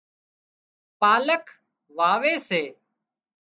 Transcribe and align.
پالڪ 0.99 1.43
واوي 1.97 2.35
سي 2.47 2.63